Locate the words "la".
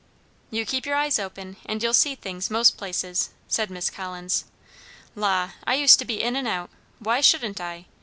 5.13-5.51